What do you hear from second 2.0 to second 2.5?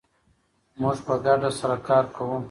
کوو.